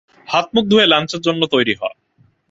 হাত-মুখ 0.27 0.65
ধুয়ে 0.67 0.85
লাঞ্চের 0.87 1.21
জন্য 1.21 1.41
তৈরি 1.45 1.73
হ। 1.75 1.81